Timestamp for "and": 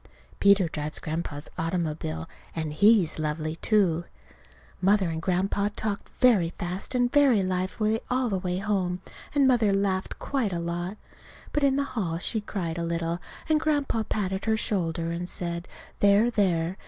2.55-2.73, 5.09-5.21, 6.95-7.11, 9.35-9.47, 13.47-13.59, 15.11-15.29